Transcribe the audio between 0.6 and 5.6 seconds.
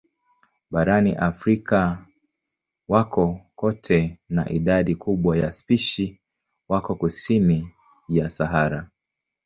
Barani Afrika wako kote na idadi kubwa ya